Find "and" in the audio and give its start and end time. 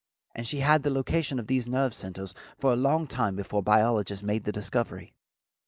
0.33-0.47